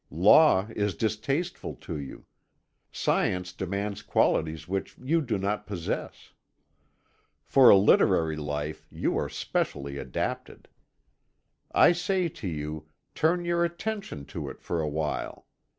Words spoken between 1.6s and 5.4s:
to you. Science demands qualities which you do